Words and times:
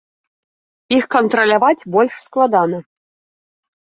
Іх 0.97 1.03
кантраляваць 1.15 1.87
больш 1.97 2.13
складана. 2.23 2.79